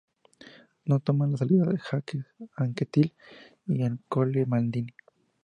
[0.85, 2.25] No toman la salida Jacques
[2.57, 3.13] Anquetil
[3.67, 4.93] y Ercole Baldini.